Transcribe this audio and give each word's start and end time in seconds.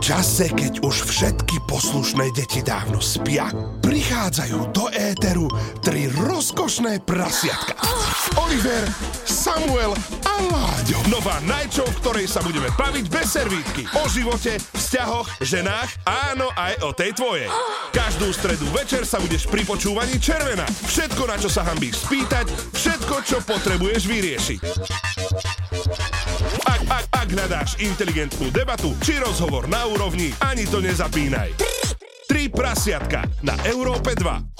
čase, 0.00 0.48
keď 0.48 0.80
už 0.80 1.04
všetky 1.12 1.60
poslušné 1.68 2.32
deti 2.32 2.64
dávno 2.64 3.04
spia, 3.04 3.52
prichádzajú 3.84 4.72
do 4.72 4.88
éteru 4.88 5.46
tri 5.84 6.08
rozkošné 6.08 7.04
prasiatka. 7.04 7.76
Oliver, 8.40 8.88
Samuel 9.28 9.92
a 10.24 10.34
Láďo. 10.48 10.98
Nová 11.12 11.36
Show, 11.70 11.86
v 11.86 12.00
ktorej 12.00 12.26
sa 12.26 12.40
budeme 12.40 12.72
baviť 12.74 13.06
bez 13.12 13.36
servítky. 13.36 13.84
O 14.00 14.08
živote, 14.08 14.56
vzťahoch, 14.72 15.28
ženách, 15.44 16.02
áno 16.08 16.48
aj 16.56 16.74
o 16.82 16.90
tej 16.96 17.12
tvojej. 17.14 17.46
Každú 17.92 18.32
stredu 18.32 18.66
večer 18.72 19.04
sa 19.04 19.20
budeš 19.20 19.46
pri 19.46 19.68
počúvaní 19.68 20.16
červená. 20.16 20.64
Všetko, 20.88 21.28
na 21.28 21.36
čo 21.36 21.52
sa 21.52 21.62
hambíš 21.68 22.08
spýtať, 22.08 22.48
všetko, 22.72 23.14
čo 23.22 23.38
potrebuješ 23.44 24.02
vyriešiť. 24.08 24.60
Ak, 27.30 27.38
hľadáš 27.38 27.78
inteligentnú 27.78 28.50
debatu 28.50 28.90
či 29.06 29.14
rozhovor 29.22 29.70
na 29.70 29.86
úrovni, 29.86 30.34
ani 30.50 30.66
to 30.66 30.82
nezapínaj. 30.82 31.54
Tri 32.26 32.50
prasiatka 32.50 33.22
na 33.46 33.54
Európe 33.70 34.18
2. 34.18 34.59